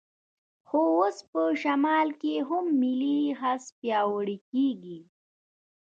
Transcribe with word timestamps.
خو 0.67 0.79
اوس 0.97 1.17
په 1.31 1.41
شمال 1.61 2.07
کې 2.21 2.33
هم 2.49 2.65
ملي 2.81 3.19
حس 3.39 3.63
پیاوړی 3.79 4.37
کېږي. 4.51 4.99